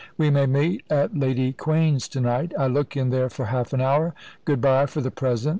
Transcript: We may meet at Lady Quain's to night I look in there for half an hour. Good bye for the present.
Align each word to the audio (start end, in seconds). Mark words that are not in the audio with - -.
We 0.17 0.31
may 0.31 0.47
meet 0.47 0.83
at 0.89 1.15
Lady 1.15 1.53
Quain's 1.53 2.07
to 2.07 2.19
night 2.19 2.53
I 2.57 2.65
look 2.65 2.97
in 2.97 3.11
there 3.11 3.29
for 3.29 3.45
half 3.45 3.71
an 3.71 3.81
hour. 3.81 4.15
Good 4.45 4.59
bye 4.59 4.87
for 4.87 4.99
the 4.99 5.11
present. 5.11 5.49